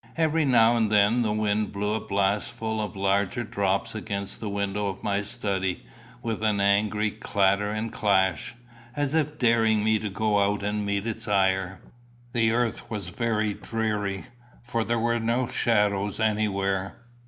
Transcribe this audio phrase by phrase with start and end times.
[0.17, 4.87] Every now and then the wind blew a blastful of larger drops against the window
[4.87, 5.85] of my study
[6.23, 8.55] with an angry clatter and clash,
[8.95, 11.81] as if daring me to go out and meet its ire.
[12.33, 14.25] The earth was very dreary,
[14.63, 16.97] for there were no shadows anywhere.